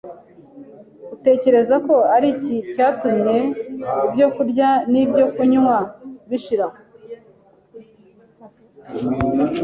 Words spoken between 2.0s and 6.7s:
ari iki cyatumye ibyo kurya n’ibyo kunywa bishira